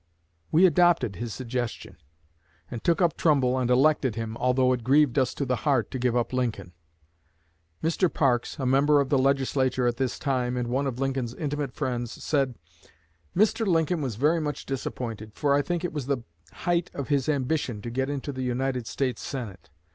[0.51, 1.95] We adopted his suggestion,
[2.71, 5.99] and took up Trumbull and elected him, although it grieved us to the heart to
[5.99, 6.71] give up Lincoln."
[7.83, 8.11] Mr.
[8.11, 12.11] Parks, a member of the Legislature at this time, and one of Lincoln's intimate friends,
[12.11, 12.55] said:
[13.37, 13.67] "Mr.
[13.67, 17.79] Lincoln was very much disappointed, for I think it was the height of his ambition
[17.83, 19.69] to get into the United States Senate.